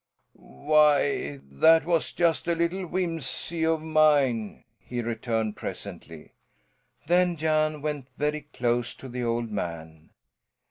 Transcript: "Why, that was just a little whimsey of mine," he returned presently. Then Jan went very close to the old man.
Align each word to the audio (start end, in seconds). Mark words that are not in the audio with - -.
"Why, 0.33 1.41
that 1.47 1.85
was 1.85 2.11
just 2.11 2.47
a 2.47 2.55
little 2.55 2.87
whimsey 2.87 3.63
of 3.63 3.83
mine," 3.83 4.63
he 4.79 4.99
returned 5.03 5.55
presently. 5.57 6.31
Then 7.05 7.35
Jan 7.37 7.83
went 7.83 8.07
very 8.17 8.47
close 8.51 8.95
to 8.95 9.07
the 9.07 9.23
old 9.23 9.51
man. 9.51 10.09